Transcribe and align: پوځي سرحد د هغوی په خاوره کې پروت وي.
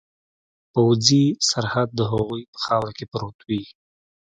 پوځي 0.73 1.23
سرحد 1.49 1.89
د 1.95 1.99
هغوی 2.11 2.43
په 2.53 2.57
خاوره 2.63 2.91
کې 2.97 3.05
پروت 3.11 3.37
وي. 3.47 3.61